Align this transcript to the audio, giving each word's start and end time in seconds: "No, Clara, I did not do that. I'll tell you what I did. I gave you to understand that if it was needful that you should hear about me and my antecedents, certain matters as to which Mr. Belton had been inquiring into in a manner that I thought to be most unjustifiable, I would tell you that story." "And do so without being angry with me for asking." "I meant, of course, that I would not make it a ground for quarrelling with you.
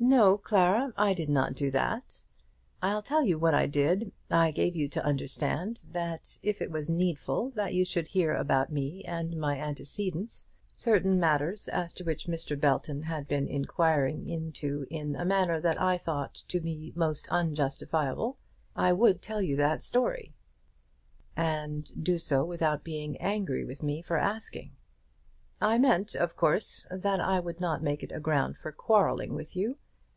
"No, 0.00 0.38
Clara, 0.38 0.92
I 0.96 1.12
did 1.12 1.28
not 1.28 1.54
do 1.54 1.72
that. 1.72 2.22
I'll 2.80 3.02
tell 3.02 3.24
you 3.24 3.36
what 3.36 3.52
I 3.52 3.66
did. 3.66 4.12
I 4.30 4.52
gave 4.52 4.76
you 4.76 4.88
to 4.90 5.04
understand 5.04 5.80
that 5.90 6.38
if 6.40 6.62
it 6.62 6.70
was 6.70 6.88
needful 6.88 7.50
that 7.56 7.74
you 7.74 7.84
should 7.84 8.06
hear 8.06 8.32
about 8.32 8.70
me 8.70 9.02
and 9.02 9.36
my 9.36 9.58
antecedents, 9.58 10.46
certain 10.72 11.18
matters 11.18 11.66
as 11.66 11.92
to 11.94 12.04
which 12.04 12.26
Mr. 12.28 12.58
Belton 12.58 13.02
had 13.02 13.26
been 13.26 13.48
inquiring 13.48 14.28
into 14.28 14.86
in 14.88 15.16
a 15.16 15.24
manner 15.24 15.60
that 15.60 15.80
I 15.80 15.98
thought 15.98 16.44
to 16.46 16.60
be 16.60 16.92
most 16.94 17.26
unjustifiable, 17.28 18.38
I 18.76 18.92
would 18.92 19.20
tell 19.20 19.42
you 19.42 19.56
that 19.56 19.82
story." 19.82 20.32
"And 21.36 21.90
do 22.00 22.18
so 22.20 22.44
without 22.44 22.84
being 22.84 23.16
angry 23.16 23.64
with 23.64 23.82
me 23.82 24.02
for 24.02 24.16
asking." 24.16 24.76
"I 25.60 25.76
meant, 25.76 26.14
of 26.14 26.36
course, 26.36 26.86
that 26.88 27.18
I 27.18 27.40
would 27.40 27.60
not 27.60 27.82
make 27.82 28.04
it 28.04 28.12
a 28.12 28.20
ground 28.20 28.56
for 28.58 28.70
quarrelling 28.70 29.34
with 29.34 29.56
you. 29.56 29.76